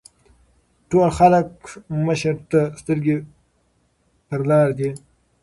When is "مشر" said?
2.07-2.35